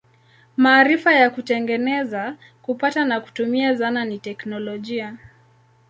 Maarifa 0.57 1.13
ya 1.13 1.29
kutengeneza, 1.29 2.37
kupata 2.61 3.05
na 3.05 3.21
kutumia 3.21 3.73
zana 3.75 4.05
ni 4.05 4.19
teknolojia. 4.19 5.17